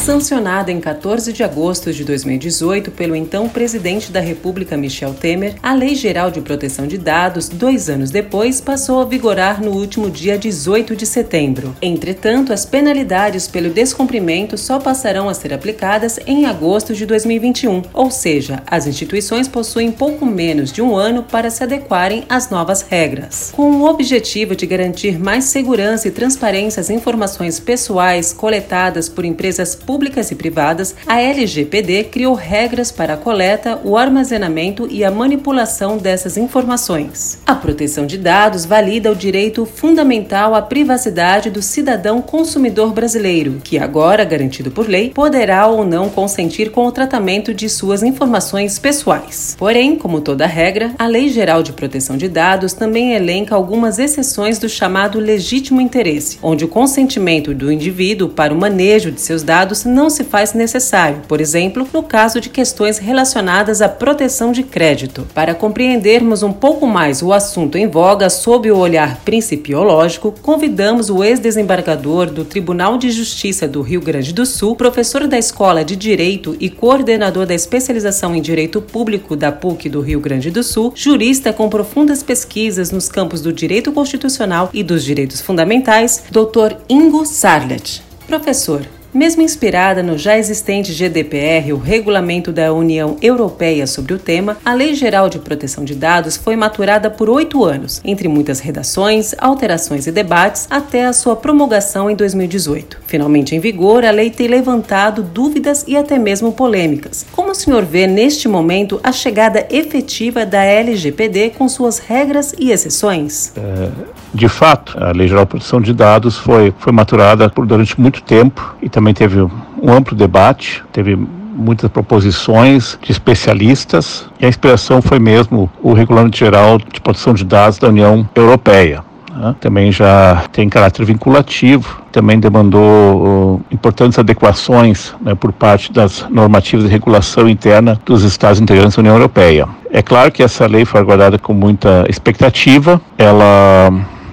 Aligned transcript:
sancionada 0.00 0.72
em 0.72 0.80
14 0.80 1.30
de 1.30 1.42
agosto 1.42 1.92
de 1.92 2.04
2018 2.04 2.90
pelo 2.90 3.14
então 3.14 3.46
presidente 3.50 4.10
da 4.10 4.18
República 4.18 4.74
Michel 4.74 5.12
Temer, 5.12 5.56
a 5.62 5.74
Lei 5.74 5.94
Geral 5.94 6.30
de 6.30 6.40
Proteção 6.40 6.86
de 6.86 6.96
Dados, 6.96 7.50
dois 7.50 7.90
anos 7.90 8.10
depois, 8.10 8.62
passou 8.62 9.02
a 9.02 9.04
vigorar 9.04 9.62
no 9.62 9.72
último 9.72 10.10
dia 10.10 10.38
18 10.38 10.96
de 10.96 11.04
setembro. 11.04 11.76
Entretanto, 11.82 12.50
as 12.50 12.64
penalidades 12.64 13.46
pelo 13.46 13.68
descumprimento 13.68 14.56
só 14.56 14.80
passarão 14.80 15.28
a 15.28 15.34
ser 15.34 15.52
aplicadas 15.52 16.18
em 16.26 16.46
agosto 16.46 16.94
de 16.94 17.04
2021, 17.04 17.82
ou 17.92 18.10
seja, 18.10 18.62
as 18.66 18.86
instituições 18.86 19.48
possuem 19.48 19.92
pouco 19.92 20.24
menos 20.24 20.72
de 20.72 20.80
um 20.80 20.96
ano 20.96 21.24
para 21.24 21.50
se 21.50 21.62
adequarem 21.62 22.24
às 22.26 22.48
novas 22.48 22.80
regras. 22.80 23.52
Com 23.54 23.70
o 23.72 23.84
objetivo 23.84 24.56
de 24.56 24.64
garantir 24.64 25.18
mais 25.18 25.44
segurança 25.44 26.08
e 26.08 26.10
transparência 26.10 26.80
às 26.80 26.88
informações 26.88 27.60
pessoais 27.60 28.32
coletadas 28.32 29.06
por 29.06 29.26
empresas 29.26 29.74
públicas 29.74 29.89
públicas 29.90 30.30
e 30.30 30.36
privadas, 30.36 30.94
a 31.04 31.20
LGPD 31.20 32.04
criou 32.04 32.32
regras 32.32 32.92
para 32.92 33.14
a 33.14 33.16
coleta, 33.16 33.80
o 33.82 33.96
armazenamento 33.96 34.86
e 34.88 35.02
a 35.02 35.10
manipulação 35.10 35.98
dessas 35.98 36.36
informações. 36.36 37.40
A 37.44 37.56
proteção 37.56 38.06
de 38.06 38.16
dados 38.16 38.64
valida 38.64 39.10
o 39.10 39.16
direito 39.16 39.66
fundamental 39.66 40.54
à 40.54 40.62
privacidade 40.62 41.50
do 41.50 41.60
cidadão 41.60 42.22
consumidor 42.22 42.92
brasileiro, 42.92 43.60
que 43.64 43.80
agora, 43.80 44.24
garantido 44.24 44.70
por 44.70 44.88
lei, 44.88 45.10
poderá 45.10 45.66
ou 45.66 45.84
não 45.84 46.08
consentir 46.08 46.70
com 46.70 46.86
o 46.86 46.92
tratamento 46.92 47.52
de 47.52 47.68
suas 47.68 48.04
informações 48.04 48.78
pessoais. 48.78 49.56
Porém, 49.58 49.96
como 49.96 50.20
toda 50.20 50.46
regra, 50.46 50.92
a 51.00 51.08
Lei 51.08 51.30
Geral 51.30 51.64
de 51.64 51.72
Proteção 51.72 52.16
de 52.16 52.28
Dados 52.28 52.74
também 52.74 53.12
elenca 53.14 53.56
algumas 53.56 53.98
exceções 53.98 54.56
do 54.56 54.68
chamado 54.68 55.18
legítimo 55.18 55.80
interesse, 55.80 56.38
onde 56.40 56.64
o 56.64 56.68
consentimento 56.68 57.52
do 57.52 57.72
indivíduo 57.72 58.28
para 58.28 58.54
o 58.54 58.56
manejo 58.56 59.10
de 59.10 59.20
seus 59.20 59.42
dados 59.42 59.79
não 59.84 60.10
se 60.10 60.24
faz 60.24 60.54
necessário, 60.54 61.22
por 61.28 61.40
exemplo, 61.40 61.86
no 61.92 62.02
caso 62.02 62.40
de 62.40 62.48
questões 62.48 62.98
relacionadas 62.98 63.80
à 63.80 63.88
proteção 63.88 64.52
de 64.52 64.62
crédito. 64.62 65.26
Para 65.34 65.54
compreendermos 65.54 66.42
um 66.42 66.52
pouco 66.52 66.86
mais 66.86 67.22
o 67.22 67.32
assunto 67.32 67.76
em 67.76 67.86
voga 67.88 68.30
sob 68.30 68.70
o 68.70 68.78
olhar 68.78 69.20
principiológico, 69.24 70.34
convidamos 70.42 71.10
o 71.10 71.22
ex-desembargador 71.22 72.26
do 72.30 72.44
Tribunal 72.44 72.98
de 72.98 73.10
Justiça 73.10 73.66
do 73.66 73.82
Rio 73.82 74.00
Grande 74.00 74.32
do 74.32 74.46
Sul, 74.46 74.76
professor 74.76 75.26
da 75.26 75.38
Escola 75.38 75.84
de 75.84 75.96
Direito 75.96 76.56
e 76.60 76.68
coordenador 76.68 77.46
da 77.46 77.54
especialização 77.54 78.34
em 78.34 78.42
Direito 78.42 78.80
Público 78.80 79.36
da 79.36 79.52
PUC 79.52 79.88
do 79.88 80.00
Rio 80.00 80.20
Grande 80.20 80.50
do 80.50 80.62
Sul, 80.62 80.92
jurista 80.94 81.52
com 81.52 81.68
profundas 81.68 82.22
pesquisas 82.22 82.90
nos 82.90 83.08
campos 83.08 83.40
do 83.40 83.52
direito 83.52 83.92
constitucional 83.92 84.70
e 84.72 84.82
dos 84.82 85.04
direitos 85.04 85.40
fundamentais, 85.40 86.24
Dr. 86.30 86.76
Ingo 86.88 87.24
Sarlet. 87.24 88.02
Professor, 88.26 88.86
mesmo 89.12 89.42
inspirada 89.42 90.02
no 90.02 90.16
já 90.16 90.38
existente 90.38 90.92
GDPR, 90.92 91.72
o 91.72 91.78
Regulamento 91.78 92.52
da 92.52 92.72
União 92.72 93.16
Europeia 93.20 93.86
sobre 93.86 94.14
o 94.14 94.18
tema, 94.18 94.56
a 94.64 94.72
Lei 94.72 94.94
Geral 94.94 95.28
de 95.28 95.38
Proteção 95.38 95.84
de 95.84 95.94
Dados 95.94 96.36
foi 96.36 96.56
maturada 96.56 97.10
por 97.10 97.28
oito 97.28 97.64
anos, 97.64 98.00
entre 98.04 98.28
muitas 98.28 98.60
redações, 98.60 99.34
alterações 99.38 100.06
e 100.06 100.12
debates, 100.12 100.66
até 100.70 101.06
a 101.06 101.12
sua 101.12 101.34
promulgação 101.34 102.08
em 102.10 102.14
2018. 102.14 102.98
Finalmente 103.06 103.54
em 103.54 103.60
vigor, 103.60 104.04
a 104.04 104.10
lei 104.10 104.30
tem 104.30 104.46
levantado 104.46 105.22
dúvidas 105.22 105.84
e 105.88 105.96
até 105.96 106.18
mesmo 106.18 106.52
polêmicas. 106.52 107.26
Como 107.32 107.50
o 107.50 107.54
senhor 107.54 107.84
vê 107.84 108.06
neste 108.06 108.48
momento 108.48 109.00
a 109.02 109.12
chegada 109.12 109.66
efetiva 109.70 110.46
da 110.46 110.62
LGPD 110.62 111.50
com 111.50 111.68
suas 111.68 111.98
regras 111.98 112.54
e 112.58 112.70
exceções? 112.70 113.52
É, 113.56 113.90
de 114.32 114.48
fato, 114.48 114.96
a 115.02 115.12
Lei 115.12 115.26
Geral 115.26 115.44
de 115.44 115.50
Proteção 115.50 115.80
de 115.80 115.92
Dados 115.92 116.38
foi, 116.38 116.72
foi 116.78 116.92
maturada 116.92 117.48
por 117.50 117.66
durante 117.66 118.00
muito 118.00 118.22
tempo 118.22 118.74
e 118.80 118.88
também 118.88 119.12
teve 119.12 119.40
um 119.42 119.92
amplo 119.92 120.16
debate, 120.16 120.82
teve 120.92 121.16
muitas 121.16 121.90
proposições 121.90 122.98
de 123.02 123.12
especialistas 123.12 124.26
e 124.38 124.46
a 124.46 124.48
inspiração 124.48 125.02
foi 125.02 125.18
mesmo 125.18 125.70
o 125.82 125.92
Regulamento 125.92 126.36
Geral 126.36 126.78
de 126.78 127.00
Proteção 127.00 127.34
de 127.34 127.44
Dados 127.44 127.78
da 127.78 127.88
União 127.88 128.26
Europeia. 128.34 129.04
Né? 129.34 129.54
Também 129.60 129.90
já 129.90 130.44
tem 130.52 130.68
caráter 130.68 131.04
vinculativo, 131.04 132.02
também 132.12 132.38
demandou 132.38 133.60
importantes 133.70 134.18
adequações 134.18 135.14
né, 135.20 135.34
por 135.34 135.52
parte 135.52 135.92
das 135.92 136.26
normativas 136.30 136.86
de 136.86 136.90
regulação 136.90 137.48
interna 137.48 138.00
dos 138.04 138.22
Estados 138.22 138.60
integrantes 138.60 138.96
da 138.96 139.00
União 139.00 139.14
Europeia. 139.14 139.68
É 139.90 140.02
claro 140.02 140.30
que 140.30 140.42
essa 140.42 140.66
lei 140.66 140.84
foi 140.84 141.00
aguardada 141.00 141.38
com 141.38 141.52
muita 141.52 142.04
expectativa, 142.08 143.00
ela 143.18 143.92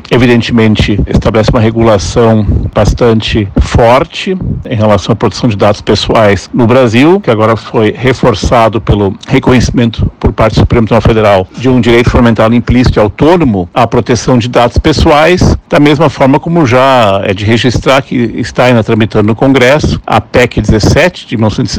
evidentemente 0.10 1.00
estabelece 1.08 1.52
uma 1.52 1.60
regulação 1.60 2.46
bastante 2.74 3.48
forte 3.62 4.38
em 4.70 4.76
relação 4.76 5.14
à 5.14 5.16
proteção 5.16 5.50
de 5.50 5.58
dados 5.58 5.82
pessoais 5.82 6.50
no 6.54 6.68
Brasil, 6.68 7.20
que 7.20 7.32
agora 7.32 7.56
foi 7.56 7.92
reforçado 7.92 8.80
pelo 8.82 9.16
reconhecimento 9.28 10.10
por 10.20 10.32
parte 10.32 10.56
do 10.56 10.60
Supremo 10.60 10.88
Tribunal 10.88 11.02
Federal 11.02 11.48
de 11.58 11.70
um 11.70 11.82
direito 11.82 12.10
fundamental 12.10 12.52
implícito 12.54 13.00
e 13.00 13.02
autônomo 13.02 13.70
à 13.74 13.86
proteção 13.88 14.38
de 14.38 14.48
dados 14.48 14.78
pessoais, 14.78 15.58
da 15.70 15.80
mesma 15.80 16.10
forma 16.10 16.40
como 16.40 16.66
já 16.66 17.22
é 17.24 17.34
de 17.34 17.46
registrar 17.46 18.02
que 18.02 18.16
está 18.16 18.66
ainda 18.66 18.84
tramitando 18.84 19.28
no 19.28 19.36
Congresso 19.36 20.00
a 20.06 20.22
PEC 20.22 20.62
17 20.62 21.28
de 21.28 21.38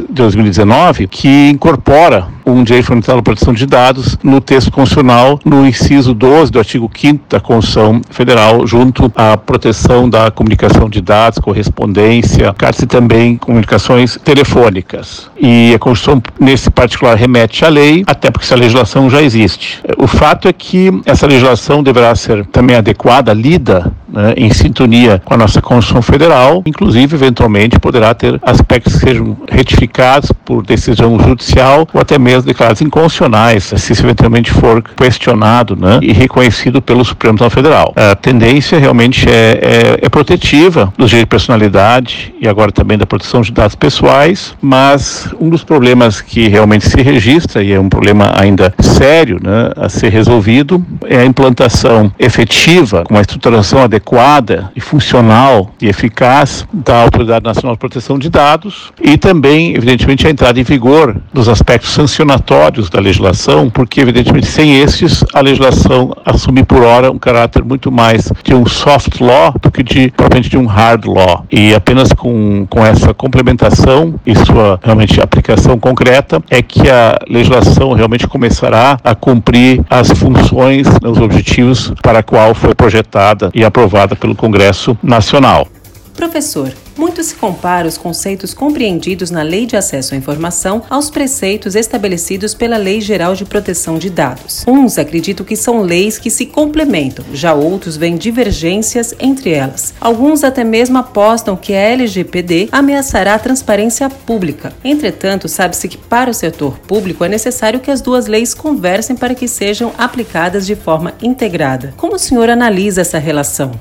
2019, 0.09 1.07
que 1.07 1.49
incorpora 1.49 2.27
um 2.45 2.63
direito 2.63 2.85
fundamental 2.85 3.19
à 3.19 3.21
proteção 3.21 3.53
de 3.53 3.65
dados 3.65 4.17
no 4.23 4.41
texto 4.41 4.71
constitucional, 4.71 5.39
no 5.45 5.65
inciso 5.67 6.13
12 6.13 6.51
do 6.51 6.59
artigo 6.59 6.89
5 6.93 7.25
da 7.29 7.39
Constituição 7.39 8.01
Federal, 8.19 8.67
junto 8.67 9.09
à 9.15 9.37
proteção 9.37 10.09
da 10.09 10.29
comunicação 10.29 10.89
de 10.89 10.99
dados, 10.99 11.39
correspondência, 11.39 12.53
cartas 12.53 12.81
e 12.81 12.85
também 12.85 13.37
comunicações 13.37 14.19
telefônicas. 14.21 15.31
E 15.39 15.73
a 15.73 15.79
Constituição, 15.79 16.21
nesse 16.37 16.69
particular, 16.69 17.15
remete 17.15 17.63
à 17.63 17.69
lei, 17.69 18.03
até 18.05 18.29
porque 18.29 18.45
essa 18.45 18.57
legislação 18.57 19.09
já 19.09 19.21
existe. 19.21 19.81
O 19.97 20.05
fato 20.05 20.49
é 20.49 20.53
que 20.53 20.91
essa 21.05 21.25
legislação 21.25 21.81
deverá 21.81 22.13
ser 22.13 22.45
também 22.47 22.75
adequada, 22.75 23.31
lida 23.31 23.89
né, 24.11 24.33
em 24.35 24.51
sintonia 24.51 25.21
com 25.23 25.33
a 25.33 25.37
nossa 25.37 25.61
Constituição 25.61 26.01
Federal, 26.01 26.61
inclusive, 26.65 27.15
eventualmente, 27.15 27.79
poderá 27.79 28.13
ter 28.13 28.37
aspectos 28.41 28.95
que 28.95 28.99
sejam 28.99 29.37
retificados 29.49 30.31
por 30.43 30.65
decisão 30.65 31.17
judicial 31.19 31.87
ou 31.93 32.01
até 32.01 32.19
mesmo 32.19 32.43
declarados 32.43 32.81
inconstitucionais, 32.81 33.63
se 33.63 33.93
isso 33.93 34.03
eventualmente 34.03 34.51
for 34.51 34.81
questionado 34.81 35.75
né, 35.75 35.99
e 36.01 36.11
reconhecido 36.11 36.81
pelo 36.81 37.05
Supremo 37.05 37.37
Tribunal 37.37 37.49
Federal. 37.49 37.93
A 38.09 38.15
tendência 38.15 38.79
realmente 38.79 39.29
é, 39.29 39.99
é, 40.01 40.05
é 40.05 40.09
protetiva 40.09 40.91
dos 40.97 41.11
direitos 41.11 41.27
de 41.27 41.29
personalidade 41.29 42.33
e 42.41 42.47
agora 42.47 42.71
também 42.71 42.97
da 42.97 43.05
proteção 43.05 43.41
de 43.41 43.51
dados 43.51 43.75
pessoais, 43.75 44.55
mas 44.59 45.29
um 45.39 45.47
dos 45.47 45.63
problemas 45.63 46.19
que 46.19 46.47
realmente 46.47 46.89
se 46.89 46.99
registra, 47.03 47.63
e 47.63 47.71
é 47.71 47.79
um 47.79 47.87
problema 47.87 48.33
ainda 48.35 48.73
sério 48.79 49.39
né, 49.43 49.69
a 49.75 49.87
ser 49.89 50.09
resolvido, 50.09 50.83
é 51.05 51.19
a 51.19 51.25
implantação 51.25 52.11
efetiva, 52.17 53.03
com 53.03 53.13
uma 53.13 53.21
estruturação 53.21 53.83
adequada 53.83 54.71
e 54.75 54.81
funcional 54.81 55.71
e 55.79 55.87
eficaz 55.87 56.65
da 56.73 57.03
Autoridade 57.03 57.45
Nacional 57.45 57.75
de 57.75 57.79
Proteção 57.79 58.17
de 58.17 58.29
Dados 58.29 58.91
e 58.99 59.19
também, 59.19 59.75
evidentemente, 59.75 60.25
a 60.25 60.31
entrada 60.31 60.59
em 60.59 60.63
vigor 60.63 61.15
dos 61.31 61.47
aspectos 61.47 61.91
sancionatórios 61.91 62.89
da 62.89 62.99
legislação, 62.99 63.69
porque, 63.69 64.01
evidentemente, 64.01 64.47
sem 64.47 64.79
esses, 64.79 65.23
a 65.31 65.41
legislação 65.41 66.11
assume 66.25 66.63
por 66.63 66.81
hora 66.81 67.11
um 67.11 67.19
caráter 67.19 67.63
muito 67.63 67.91
mais 67.99 68.31
de 68.43 68.53
um 68.53 68.65
soft 68.65 69.19
law 69.19 69.53
do 69.61 69.69
que 69.69 69.83
de, 69.83 70.11
propriamente 70.11 70.49
de 70.49 70.57
um 70.57 70.65
hard 70.65 71.05
law. 71.05 71.45
E 71.51 71.73
apenas 71.73 72.13
com, 72.13 72.65
com 72.69 72.85
essa 72.85 73.13
complementação 73.13 74.15
e 74.25 74.33
sua 74.35 74.79
realmente 74.81 75.19
aplicação 75.21 75.77
concreta 75.77 76.41
é 76.49 76.61
que 76.61 76.89
a 76.89 77.17
legislação 77.27 77.93
realmente 77.93 78.27
começará 78.27 78.97
a 79.03 79.13
cumprir 79.13 79.81
as 79.89 80.09
funções, 80.11 80.87
os 81.03 81.17
objetivos 81.17 81.93
para 82.01 82.19
a 82.19 82.23
qual 82.23 82.53
foi 82.53 82.73
projetada 82.73 83.51
e 83.53 83.63
aprovada 83.63 83.89
aprovada 83.89 84.15
pelo 84.15 84.35
Congresso 84.35 84.97
Nacional. 85.01 85.67
Professor, 86.15 86.71
muito 86.99 87.23
se 87.23 87.33
compara 87.33 87.87
os 87.87 87.97
conceitos 87.97 88.53
compreendidos 88.53 89.31
na 89.31 89.41
Lei 89.41 89.65
de 89.65 89.77
Acesso 89.77 90.13
à 90.13 90.17
Informação 90.17 90.83
aos 90.89 91.09
preceitos 91.09 91.73
estabelecidos 91.73 92.53
pela 92.53 92.75
Lei 92.75 92.99
Geral 92.99 93.33
de 93.33 93.45
Proteção 93.45 93.97
de 93.97 94.09
Dados. 94.09 94.65
Uns 94.67 94.97
acreditam 94.97 95.45
que 95.45 95.55
são 95.55 95.81
leis 95.81 96.17
que 96.17 96.29
se 96.29 96.45
complementam, 96.45 97.23
já 97.33 97.53
outros 97.53 97.95
veem 97.95 98.17
divergências 98.17 99.15
entre 99.17 99.51
elas. 99.51 99.93
Alguns 100.01 100.43
até 100.43 100.65
mesmo 100.65 100.97
apostam 100.97 101.55
que 101.55 101.73
a 101.73 101.79
LGPD 101.79 102.67
ameaçará 102.69 103.35
a 103.35 103.39
transparência 103.39 104.09
pública. 104.09 104.73
Entretanto, 104.83 105.47
sabe-se 105.47 105.87
que 105.87 105.97
para 105.97 106.29
o 106.29 106.33
setor 106.33 106.79
público 106.79 107.23
é 107.23 107.29
necessário 107.29 107.79
que 107.79 107.91
as 107.91 108.01
duas 108.01 108.27
leis 108.27 108.53
conversem 108.53 109.15
para 109.15 109.33
que 109.33 109.47
sejam 109.47 109.93
aplicadas 109.97 110.67
de 110.67 110.75
forma 110.75 111.13
integrada. 111.23 111.93
Como 111.95 112.15
o 112.15 112.19
senhor 112.19 112.49
analisa 112.49 112.99
essa 112.99 113.17
relação? 113.17 113.71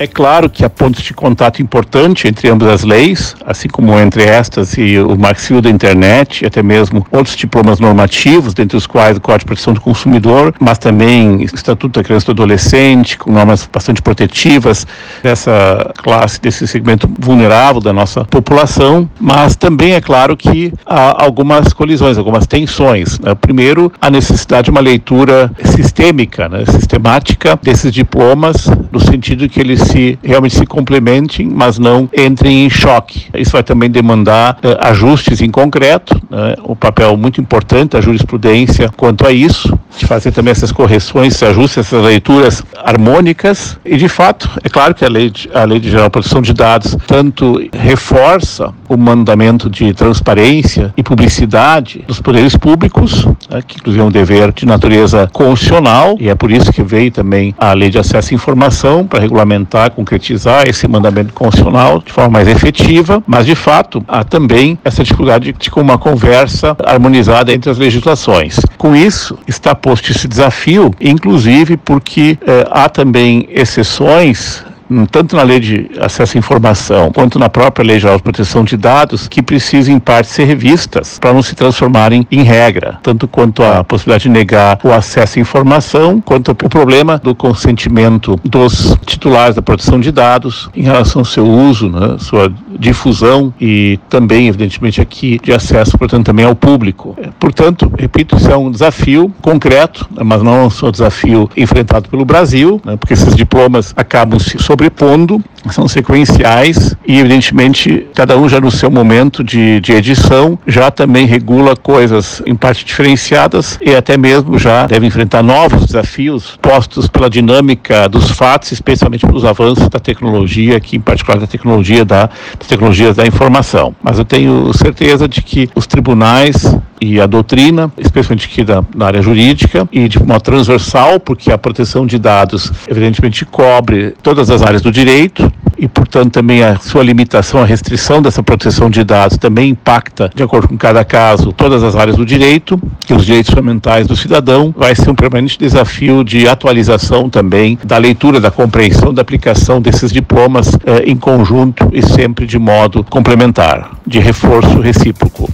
É 0.00 0.06
claro 0.06 0.48
que 0.48 0.64
há 0.64 0.70
pontos 0.70 1.02
de 1.02 1.12
contato 1.12 1.60
importante 1.60 2.26
entre 2.26 2.48
ambas 2.48 2.70
as 2.70 2.84
leis, 2.84 3.36
assim 3.44 3.68
como 3.68 3.98
entre 3.98 4.24
estas 4.24 4.78
e 4.78 4.98
o 4.98 5.14
Marco 5.14 5.60
da 5.60 5.68
Internet, 5.68 6.42
e 6.42 6.46
até 6.46 6.62
mesmo 6.62 7.06
outros 7.10 7.36
diplomas 7.36 7.78
normativos, 7.78 8.54
dentre 8.54 8.78
os 8.78 8.86
quais 8.86 9.18
o 9.18 9.20
Código 9.20 9.40
de 9.40 9.44
Proteção 9.44 9.74
do 9.74 9.80
Consumidor, 9.82 10.54
mas 10.58 10.78
também 10.78 11.36
o 11.36 11.42
Estatuto 11.42 12.00
da 12.00 12.02
Criança 12.02 12.24
e 12.24 12.28
do 12.28 12.42
Adolescente, 12.42 13.18
com 13.18 13.30
normas 13.30 13.68
bastante 13.70 14.00
protetivas 14.00 14.86
dessa 15.22 15.92
classe, 15.98 16.40
desse 16.40 16.66
segmento 16.66 17.06
vulnerável 17.18 17.82
da 17.82 17.92
nossa 17.92 18.24
população, 18.24 19.06
mas 19.20 19.54
também 19.54 19.92
é 19.92 20.00
claro 20.00 20.34
que 20.34 20.72
há 20.86 21.22
algumas 21.22 21.74
colisões, 21.74 22.16
algumas 22.16 22.46
tensões. 22.46 23.18
Né? 23.18 23.34
Primeiro, 23.34 23.92
a 24.00 24.08
necessidade 24.08 24.64
de 24.64 24.70
uma 24.70 24.80
leitura 24.80 25.52
sistêmica, 25.62 26.48
né? 26.48 26.64
sistemática 26.64 27.58
desses 27.62 27.92
diplomas, 27.92 28.66
no 28.90 28.98
sentido 28.98 29.46
que 29.46 29.60
eles 29.60 29.89
se 29.90 30.18
realmente 30.22 30.56
se 30.56 30.66
complementem, 30.66 31.48
mas 31.48 31.78
não 31.78 32.08
entrem 32.16 32.64
em 32.64 32.70
choque. 32.70 33.26
Isso 33.34 33.52
vai 33.52 33.62
também 33.62 33.90
demandar 33.90 34.58
uh, 34.64 34.86
ajustes 34.86 35.40
em 35.40 35.50
concreto, 35.50 36.14
né? 36.30 36.54
um 36.66 36.74
papel 36.74 37.16
muito 37.16 37.40
importante 37.40 37.92
da 37.92 38.00
jurisprudência 38.00 38.90
quanto 38.96 39.26
a 39.26 39.32
isso, 39.32 39.78
de 39.96 40.06
fazer 40.06 40.32
também 40.32 40.52
essas 40.52 40.72
correções, 40.72 41.34
esses 41.34 41.42
ajustes, 41.42 41.78
essas 41.78 42.02
leituras 42.04 42.62
harmônicas. 42.84 43.78
E 43.84 43.96
de 43.96 44.08
fato, 44.08 44.50
é 44.62 44.68
claro 44.68 44.94
que 44.94 45.04
a 45.04 45.08
lei 45.08 45.30
de, 45.30 45.50
a 45.52 45.64
lei 45.64 45.78
de 45.78 45.90
geral 45.90 46.10
proteção 46.10 46.42
de 46.42 46.52
dados 46.52 46.96
tanto 47.06 47.60
reforça 47.72 48.72
o 48.88 48.96
mandamento 48.96 49.70
de 49.70 49.92
transparência 49.94 50.92
e 50.96 51.02
publicidade 51.02 52.04
dos 52.06 52.20
poderes 52.20 52.56
públicos, 52.56 53.24
né? 53.48 53.62
que 53.66 53.76
inclusive 53.78 54.02
é 54.02 54.06
um 54.06 54.10
dever 54.10 54.52
de 54.52 54.66
natureza 54.66 55.28
constitucional 55.32 56.16
e 56.18 56.28
é 56.28 56.34
por 56.34 56.50
isso 56.50 56.72
que 56.72 56.82
veio 56.82 57.10
também 57.10 57.54
a 57.58 57.72
lei 57.72 57.90
de 57.90 57.98
acesso 57.98 58.32
à 58.32 58.34
informação 58.34 59.06
para 59.06 59.20
regulamentar 59.20 59.90
concretizar 59.90 60.68
esse 60.68 60.86
mandamento 60.88 61.32
constitucional 61.32 62.02
de 62.04 62.12
forma 62.12 62.30
mais 62.30 62.48
efetiva, 62.48 63.22
mas 63.26 63.46
de 63.46 63.54
fato 63.54 64.04
há 64.08 64.24
também 64.24 64.78
essa 64.84 65.02
dificuldade 65.02 65.52
de 65.52 65.70
uma 65.76 65.96
conversa 65.96 66.76
harmonizada 66.84 67.52
entre 67.52 67.70
as 67.70 67.78
legislações. 67.78 68.60
Com 68.76 68.94
isso, 68.94 69.38
está 69.46 69.74
posto 69.80 70.10
esse 70.10 70.28
desafio, 70.28 70.90
inclusive 71.00 71.76
porque 71.76 72.38
eh, 72.46 72.66
há 72.70 72.88
também 72.88 73.48
exceções 73.50 74.64
tanto 75.10 75.36
na 75.36 75.42
lei 75.42 75.60
de 75.60 75.90
acesso 76.00 76.36
à 76.36 76.38
informação 76.38 77.12
quanto 77.12 77.38
na 77.38 77.48
própria 77.48 77.84
lei 77.84 77.98
geral 77.98 78.16
de 78.16 78.22
proteção 78.22 78.64
de 78.64 78.76
dados, 78.76 79.28
que 79.28 79.42
precisam 79.42 79.94
em 79.94 79.98
parte 79.98 80.28
ser 80.28 80.44
revistas 80.44 81.18
para 81.18 81.32
não 81.32 81.42
se 81.42 81.54
transformarem 81.54 82.26
em 82.30 82.42
regra, 82.42 82.98
tanto 83.02 83.28
quanto 83.28 83.62
a 83.62 83.84
possibilidade 83.84 84.24
de 84.24 84.30
negar 84.30 84.78
o 84.82 84.92
acesso 84.92 85.38
à 85.38 85.42
informação, 85.42 86.20
quanto 86.20 86.50
o 86.50 86.54
problema 86.54 87.18
do 87.18 87.34
consentimento 87.34 88.38
dos 88.44 88.96
titulares 89.06 89.56
da 89.56 89.62
proteção 89.62 90.00
de 90.00 90.10
dados 90.10 90.70
em 90.74 90.82
relação 90.82 91.20
ao 91.20 91.24
seu 91.26 91.46
uso, 91.46 91.88
né, 91.88 92.16
sua 92.18 92.52
difusão 92.78 93.52
e 93.60 93.98
também, 94.08 94.48
evidentemente, 94.48 95.00
aqui 95.00 95.38
de 95.42 95.52
acesso, 95.52 95.96
portanto, 95.98 96.26
também 96.26 96.44
ao 96.44 96.54
público. 96.54 97.16
Portanto, 97.38 97.92
repito, 97.98 98.36
isso 98.36 98.50
é 98.50 98.56
um 98.56 98.70
desafio 98.70 99.32
concreto, 99.40 100.08
mas 100.24 100.42
não 100.42 100.66
é 100.66 100.70
só 100.70 100.88
um 100.88 100.90
desafio 100.90 101.50
enfrentado 101.56 102.08
pelo 102.08 102.24
Brasil, 102.24 102.80
né, 102.84 102.96
porque 102.96 103.14
esses 103.14 103.34
diplomas 103.34 103.92
acabam 103.96 104.38
se 104.38 104.58
sobrepondo, 104.80 105.42
são 105.70 105.86
sequenciais 105.88 106.96
e, 107.06 107.18
evidentemente, 107.18 108.06
cada 108.14 108.36
um 108.38 108.48
já 108.48 108.60
no 108.60 108.70
seu 108.70 108.90
momento 108.90 109.44
de, 109.44 109.80
de 109.80 109.92
edição 109.92 110.58
já 110.66 110.90
também 110.90 111.26
regula 111.26 111.76
coisas 111.76 112.42
em 112.46 112.54
parte 112.54 112.84
diferenciadas 112.84 113.78
e 113.82 113.94
até 113.94 114.16
mesmo 114.16 114.58
já 114.58 114.86
deve 114.86 115.06
enfrentar 115.06 115.42
novos 115.42 115.86
desafios 115.86 116.58
postos 116.62 117.08
pela 117.08 117.28
dinâmica 117.28 118.08
dos 118.08 118.30
fatos, 118.30 118.72
especialmente 118.72 119.26
pelos 119.26 119.44
avanços 119.44 119.88
da 119.88 119.98
tecnologia, 119.98 120.76
aqui 120.76 120.96
em 120.96 121.00
particular 121.00 121.38
da 121.38 121.46
tecnologia 121.46 122.04
da, 122.04 122.26
das 122.58 122.68
tecnologias 122.68 123.16
da 123.16 123.26
informação. 123.26 123.94
Mas 124.02 124.18
eu 124.18 124.24
tenho 124.24 124.72
certeza 124.72 125.28
de 125.28 125.42
que 125.42 125.68
os 125.74 125.86
tribunais 125.86 126.76
e 127.00 127.20
a 127.20 127.26
doutrina, 127.26 127.90
especialmente 127.96 128.46
aqui 128.46 128.62
da, 128.62 128.84
na 128.94 129.06
área 129.06 129.22
jurídica, 129.22 129.88
e 129.90 130.06
de 130.06 130.18
uma 130.18 130.38
transversal, 130.38 131.18
porque 131.18 131.50
a 131.50 131.56
proteção 131.56 132.06
de 132.06 132.18
dados, 132.18 132.70
evidentemente, 132.88 133.44
cobre 133.46 134.14
todas 134.22 134.50
as 134.50 134.62
áreas 134.62 134.82
do 134.82 134.92
direito, 134.92 135.49
e, 135.80 135.88
portanto, 135.88 136.32
também 136.32 136.62
a 136.62 136.78
sua 136.78 137.02
limitação, 137.02 137.62
a 137.62 137.64
restrição 137.64 138.20
dessa 138.20 138.42
proteção 138.42 138.90
de 138.90 139.02
dados 139.02 139.38
também 139.38 139.70
impacta, 139.70 140.30
de 140.34 140.42
acordo 140.42 140.68
com 140.68 140.76
cada 140.76 141.02
caso, 141.04 141.52
todas 141.52 141.82
as 141.82 141.96
áreas 141.96 142.16
do 142.16 142.26
direito, 142.26 142.80
que 143.06 143.14
os 143.14 143.24
direitos 143.24 143.50
fundamentais 143.50 144.06
do 144.06 144.14
cidadão 144.14 144.74
vai 144.76 144.94
ser 144.94 145.08
um 145.08 145.14
permanente 145.14 145.58
desafio 145.58 146.22
de 146.22 146.46
atualização 146.46 147.30
também 147.30 147.78
da 147.82 147.96
leitura, 147.96 148.38
da 148.38 148.50
compreensão, 148.50 149.14
da 149.14 149.22
aplicação 149.22 149.80
desses 149.80 150.12
diplomas 150.12 150.76
eh, 150.84 151.04
em 151.06 151.16
conjunto 151.16 151.88
e 151.92 152.02
sempre 152.02 152.46
de 152.46 152.58
modo 152.58 153.02
complementar, 153.04 153.92
de 154.06 154.18
reforço 154.18 154.80
recíproco. 154.80 155.48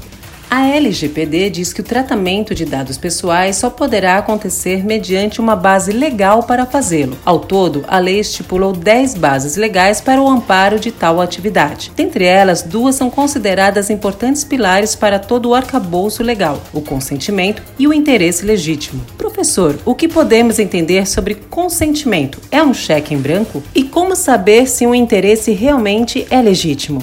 A 0.49 0.69
LGPD 0.69 1.51
diz 1.51 1.73
que 1.73 1.81
o 1.81 1.85
tratamento 1.85 2.55
de 2.55 2.65
dados 2.65 2.97
pessoais 2.97 3.57
só 3.57 3.69
poderá 3.69 4.17
acontecer 4.17 4.85
mediante 4.85 5.41
uma 5.41 5.57
base 5.57 5.91
legal 5.91 6.45
para 6.45 6.65
fazê-lo. 6.65 7.19
Ao 7.25 7.41
todo, 7.41 7.85
a 7.89 7.99
lei 7.99 8.21
estipulou 8.21 8.73
10 8.73 9.17
bases 9.17 9.57
legais 9.57 10.01
para 10.01 10.23
o 10.23 10.29
amparo 10.29 10.79
de 10.79 10.93
tal 10.93 11.21
atividade. 11.21 11.91
Dentre 11.97 12.25
elas, 12.25 12.63
duas 12.63 12.95
são 12.95 13.11
consideradas 13.11 13.91
importantes 13.91 14.45
pilares 14.45 14.95
para 14.95 15.19
todo 15.19 15.49
o 15.49 15.55
arcabouço 15.55 16.23
legal: 16.23 16.63
o 16.73 16.81
consentimento 16.81 17.61
e 17.77 17.89
o 17.89 17.93
interesse 17.93 18.45
legítimo. 18.45 19.05
Professor, 19.19 19.77
o 19.85 19.97
que 19.97 20.07
podemos 20.07 20.61
entender 20.61 21.09
sobre 21.09 21.35
consentimento? 21.35 22.41
É 22.53 22.63
um 22.63 22.73
cheque 22.73 23.13
em 23.13 23.19
branco? 23.19 23.63
E 23.75 23.83
como 23.83 24.15
saber 24.15 24.69
se 24.69 24.87
um 24.87 24.95
interesse 24.95 25.51
realmente 25.51 26.25
é 26.31 26.41
legítimo? 26.41 27.03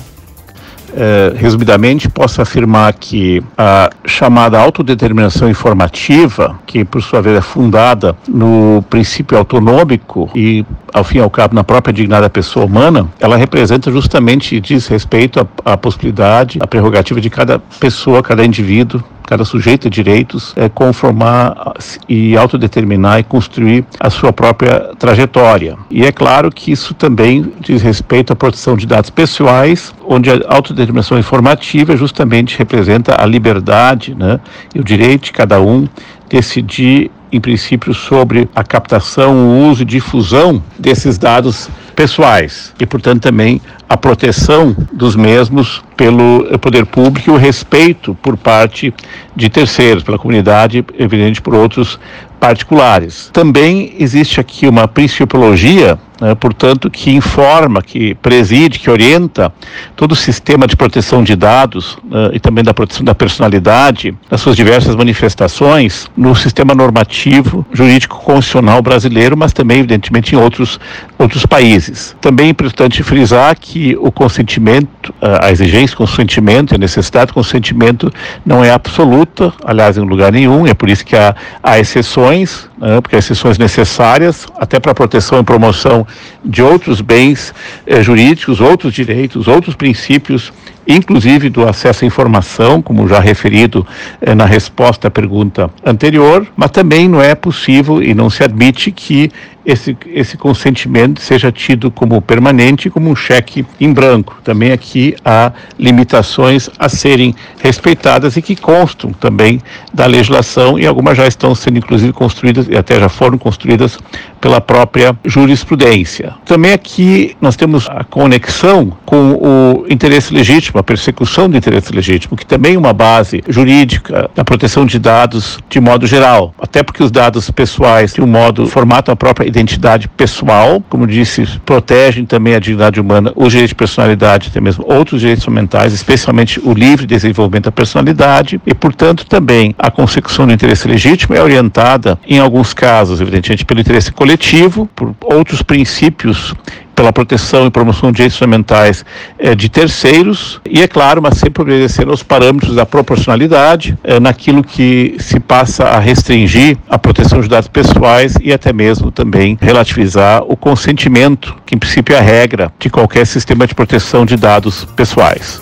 Eh, 0.95 1.33
resumidamente, 1.35 2.07
posso 2.07 2.41
afirmar 2.41 2.93
que 2.93 3.41
a 3.57 3.89
chamada 4.05 4.59
autodeterminação 4.59 5.49
informativa, 5.49 6.59
que 6.67 6.85
por 6.85 7.01
sua 7.01 7.21
vez 7.21 7.37
é 7.37 7.41
fundada 7.41 8.15
no 8.27 8.83
princípio 8.89 9.37
autonômico 9.37 10.29
e, 10.35 10.63
ao 10.93 11.03
fim 11.03 11.17
e 11.17 11.21
ao 11.21 11.29
cabo, 11.29 11.55
na 11.55 11.63
própria 11.63 11.91
dignidade 11.91 12.21
da 12.21 12.29
pessoa 12.29 12.65
humana, 12.65 13.07
ela 13.19 13.35
representa 13.35 13.91
justamente 13.91 14.59
diz 14.59 14.87
respeito 14.87 15.39
à, 15.39 15.73
à 15.73 15.77
possibilidade, 15.77 16.59
à 16.61 16.67
prerrogativa 16.67 17.19
de 17.19 17.29
cada 17.29 17.57
pessoa, 17.79 18.21
cada 18.21 18.45
indivíduo 18.45 19.03
cada 19.25 19.45
sujeito 19.45 19.89
de 19.89 20.03
direitos 20.03 20.53
é 20.55 20.67
conformar 20.67 21.73
e 22.07 22.35
autodeterminar 22.37 23.19
e 23.19 23.23
construir 23.23 23.85
a 23.99 24.09
sua 24.09 24.33
própria 24.33 24.91
trajetória. 24.97 25.77
E 25.89 26.03
é 26.05 26.11
claro 26.11 26.51
que 26.51 26.71
isso 26.71 26.93
também 26.93 27.53
diz 27.59 27.81
respeito 27.81 28.33
à 28.33 28.35
proteção 28.35 28.75
de 28.75 28.85
dados 28.85 29.09
pessoais, 29.09 29.93
onde 30.05 30.29
a 30.29 30.39
autodeterminação 30.47 31.17
informativa 31.17 31.95
justamente 31.95 32.57
representa 32.57 33.21
a 33.21 33.25
liberdade 33.25 34.13
né, 34.15 34.39
e 34.73 34.79
o 34.79 34.83
direito 34.83 35.25
de 35.25 35.31
cada 35.31 35.61
um 35.61 35.87
decidir 36.29 37.11
em 37.33 37.41
princípio, 37.41 37.95
sobre 37.95 38.47
a 38.55 38.63
captação, 38.63 39.35
o 39.35 39.69
uso 39.71 39.81
e 39.81 39.85
difusão 39.85 40.61
desses 40.77 41.17
dados 41.17 41.67
pessoais 41.95 42.71
e, 42.79 42.85
portanto, 42.85 43.23
também 43.23 43.59
a 43.87 43.97
proteção 43.97 44.75
dos 44.91 45.15
mesmos 45.15 45.83
pelo 45.95 46.45
poder 46.59 46.85
público 46.85 47.29
e 47.29 47.33
o 47.33 47.37
respeito 47.37 48.15
por 48.15 48.35
parte 48.35 48.93
de 49.35 49.49
terceiros, 49.49 50.03
pela 50.03 50.17
comunidade, 50.17 50.83
evidente 50.97 51.41
por 51.41 51.53
outros 51.53 51.99
particulares. 52.39 53.29
Também 53.31 53.93
existe 53.99 54.39
aqui 54.39 54.67
uma 54.67 54.87
principiologia 54.87 55.97
né, 56.23 56.35
portanto, 56.35 56.89
que 56.89 57.11
informa, 57.11 57.81
que 57.81 58.15
preside, 58.15 58.79
que 58.79 58.89
orienta 58.89 59.51
todo 59.93 60.13
o 60.13 60.15
sistema 60.15 60.65
de 60.65 60.75
proteção 60.75 61.21
de 61.21 61.35
dados 61.35 61.97
né, 62.03 62.29
e 62.33 62.39
também 62.39 62.63
da 62.63 62.73
proteção 62.73 63.03
da 63.03 63.13
personalidade, 63.13 64.15
nas 64.31 64.39
suas 64.39 64.55
diversas 64.55 64.95
manifestações, 64.95 66.07
no 66.15 66.33
sistema 66.33 66.73
normativo 66.73 67.65
jurídico 67.73 68.17
constitucional 68.19 68.81
brasileiro, 68.81 69.35
mas 69.35 69.51
também, 69.51 69.79
evidentemente, 69.79 70.33
em 70.33 70.37
outros, 70.37 70.79
outros 71.19 71.45
países. 71.45 72.15
Também 72.21 72.47
é 72.47 72.49
importante 72.49 73.03
frisar 73.03 73.57
que 73.59 73.72
o 73.99 74.11
consentimento, 74.11 75.13
a 75.21 75.51
exigência 75.51 75.87
de 75.89 75.95
consentimento 75.95 76.75
a 76.75 76.77
necessidade 76.77 77.27
de 77.27 77.33
consentimento 77.33 78.11
não 78.45 78.63
é 78.63 78.71
absoluta, 78.71 79.53
aliás, 79.63 79.97
em 79.97 80.01
lugar 80.01 80.31
nenhum, 80.31 80.65
é 80.65 80.73
por 80.73 80.89
isso 80.89 81.05
que 81.05 81.15
há, 81.15 81.35
há 81.61 81.79
exceções, 81.79 82.69
né, 82.77 82.99
porque 83.01 83.15
há 83.15 83.19
exceções 83.19 83.57
necessárias, 83.57 84.45
até 84.57 84.79
para 84.79 84.91
a 84.91 84.95
proteção 84.95 85.39
e 85.39 85.43
promoção 85.43 86.05
de 86.43 86.61
outros 86.61 87.01
bens 87.01 87.53
eh, 87.85 88.01
jurídicos, 88.01 88.59
outros 88.61 88.93
direitos, 88.93 89.47
outros 89.47 89.75
princípios, 89.75 90.51
inclusive 90.87 91.49
do 91.49 91.67
acesso 91.67 92.03
à 92.03 92.07
informação, 92.07 92.81
como 92.81 93.07
já 93.07 93.19
referido 93.19 93.85
eh, 94.21 94.35
na 94.35 94.45
resposta 94.45 95.07
à 95.07 95.11
pergunta 95.11 95.69
anterior, 95.85 96.45
mas 96.55 96.71
também 96.71 97.07
não 97.07 97.21
é 97.21 97.35
possível 97.35 98.01
e 98.01 98.13
não 98.13 98.29
se 98.29 98.43
admite 98.43 98.91
que 98.91 99.31
esse, 99.65 99.97
esse 100.07 100.37
consentimento 100.37 101.21
seja 101.21 101.51
tido 101.51 101.89
como 101.89 102.21
permanente, 102.21 102.89
como 102.89 103.09
um 103.09 103.15
cheque 103.15 103.65
em 103.79 103.93
branco. 103.93 104.37
Também 104.43 104.71
aqui 104.71 105.15
há 105.23 105.51
limitações 105.79 106.69
a 106.77 106.89
serem 106.89 107.33
respeitadas 107.59 108.35
e 108.37 108.41
que 108.41 108.55
constam 108.55 109.11
também 109.11 109.61
da 109.93 110.05
legislação 110.05 110.77
e 110.77 110.85
algumas 110.85 111.17
já 111.17 111.27
estão 111.27 111.55
sendo 111.55 111.77
inclusive 111.77 112.11
construídas 112.11 112.67
e 112.67 112.75
até 112.75 112.99
já 112.99 113.09
foram 113.09 113.37
construídas 113.37 113.97
pela 114.41 114.59
própria 114.59 115.17
jurisprudência. 115.23 116.33
Também 116.45 116.73
aqui 116.73 117.35
nós 117.39 117.55
temos 117.55 117.87
a 117.89 118.03
conexão 118.03 118.91
com 119.05 119.33
o 119.33 119.85
interesse 119.89 120.33
legítimo, 120.33 120.79
a 120.79 120.83
persecução 120.83 121.49
do 121.49 121.55
interesse 121.55 121.93
legítimo, 121.93 122.35
que 122.35 122.45
também 122.45 122.75
é 122.75 122.77
uma 122.77 122.91
base 122.91 123.41
jurídica 123.47 124.29
da 124.35 124.43
proteção 124.43 124.85
de 124.85 124.99
dados 124.99 125.59
de 125.69 125.79
modo 125.79 126.05
geral. 126.05 126.53
Até 126.59 126.83
porque 126.83 127.01
os 127.01 127.11
dados 127.11 127.49
pessoais, 127.51 128.13
de 128.13 128.21
um 128.21 128.27
modo, 128.27 128.67
formatam 128.67 129.13
a 129.13 129.15
própria 129.15 129.47
identidade 129.53 130.07
pessoal, 130.07 130.83
como 130.89 131.05
disse, 131.05 131.45
protegem 131.65 132.25
também 132.25 132.55
a 132.55 132.59
dignidade 132.59 132.99
humana, 132.99 133.31
o 133.35 133.47
direito 133.47 133.69
de 133.69 133.75
personalidade, 133.75 134.49
até 134.49 134.59
mesmo 134.59 134.83
outros 134.87 135.21
direitos 135.21 135.45
fundamentais, 135.45 135.93
especialmente 135.93 136.59
o 136.59 136.73
livre 136.73 137.05
desenvolvimento 137.05 137.65
da 137.65 137.71
personalidade, 137.71 138.59
e, 138.65 138.73
portanto, 138.73 139.25
também 139.25 139.75
a 139.77 139.91
consecução 139.91 140.47
do 140.47 140.53
interesse 140.53 140.87
legítimo 140.87 141.35
é 141.35 141.41
orientada, 141.41 142.17
em 142.27 142.39
alguns 142.39 142.73
casos, 142.73 143.21
evidentemente, 143.21 143.65
pelo 143.65 143.79
interesse 143.79 144.11
coletivo, 144.11 144.89
por 144.95 145.15
outros 145.21 145.61
princípios 145.61 146.53
pela 146.95 147.11
proteção 147.11 147.67
e 147.67 147.71
promoção 147.71 148.11
de 148.11 148.17
direitos 148.17 148.37
fundamentais 148.37 149.05
eh, 149.37 149.55
de 149.55 149.69
terceiros 149.69 150.61
e, 150.65 150.81
é 150.81 150.87
claro, 150.87 151.21
mas 151.21 151.37
sempre 151.37 151.61
obedecendo 151.61 152.11
aos 152.11 152.23
parâmetros 152.23 152.75
da 152.75 152.85
proporcionalidade 152.85 153.97
eh, 154.03 154.19
naquilo 154.19 154.63
que 154.63 155.15
se 155.19 155.39
passa 155.39 155.85
a 155.85 155.99
restringir 155.99 156.77
a 156.89 156.97
proteção 156.97 157.41
de 157.41 157.47
dados 157.47 157.67
pessoais 157.67 158.35
e 158.41 158.53
até 158.53 158.71
mesmo 158.71 159.11
também 159.11 159.57
relativizar 159.59 160.43
o 160.43 160.55
consentimento, 160.55 161.55
que 161.65 161.75
em 161.75 161.77
princípio 161.77 162.15
é 162.15 162.19
a 162.19 162.21
regra 162.21 162.71
de 162.79 162.89
qualquer 162.89 163.25
sistema 163.25 163.65
de 163.67 163.75
proteção 163.75 164.25
de 164.25 164.35
dados 164.35 164.85
pessoais. 164.95 165.61